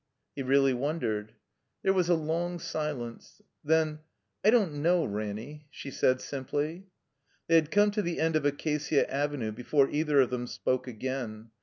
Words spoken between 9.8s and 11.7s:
either of them spoke again.